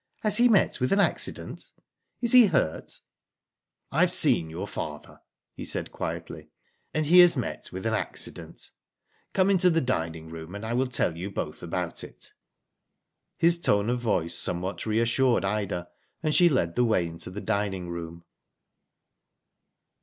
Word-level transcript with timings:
Has 0.21 0.37
he 0.37 0.49
met 0.49 0.79
with 0.79 0.91
an 0.91 0.99
accident? 0.99 1.73
Is 2.21 2.31
he 2.31 2.47
hurt?" 2.47 3.01
"I 3.91 3.99
have 4.01 4.11
seen 4.11 4.49
your 4.49 4.67
father," 4.67 5.19
he 5.53 5.63
said, 5.63 5.91
quietly, 5.91 6.49
and 6.91 7.05
he 7.05 7.19
has 7.19 7.37
met 7.37 7.71
with 7.71 7.85
an 7.85 7.93
accident. 7.93 8.71
Come 9.33 9.51
into 9.51 9.69
the 9.69 9.79
dining 9.79 10.27
room, 10.27 10.55
and 10.55 10.65
I 10.65 10.73
will 10.73 10.87
tell 10.87 11.15
you 11.15 11.29
both 11.29 11.61
about 11.61 12.03
it." 12.03 12.33
His 13.37 13.59
tone 13.59 13.91
of 13.91 13.99
voice 13.99 14.35
somewhat 14.35 14.87
reassured 14.87 15.45
Ida, 15.45 15.87
an<^ 16.23 16.33
she 16.35 16.49
led 16.49 16.73
the 16.73 16.83
way 16.83 17.05
into 17.05 17.29
the 17.29 17.39
dining 17.39 17.87
room. 17.87 18.23